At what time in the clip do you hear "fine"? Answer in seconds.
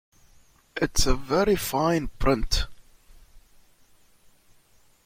1.55-2.07